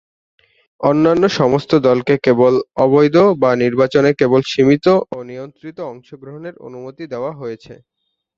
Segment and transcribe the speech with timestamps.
[0.81, 2.53] অন্যান্য সমস্ত দলকে কেবল
[2.85, 4.85] অবৈধ বা নির্বাচনে কেবল সীমিত
[5.11, 7.73] ও নিয়ন্ত্রিত অংশগ্রহণের অনুমতি দেওয়া হয়েছে।